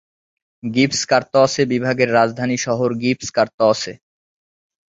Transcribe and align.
গ্ঝিস-কা-র্ত্সে 0.63 1.63
বিভাগের 1.71 2.09
রাজধানী 2.17 2.57
শহর 2.57 2.89
গ্ঝিস-কা-র্ত্সে। 3.01 3.93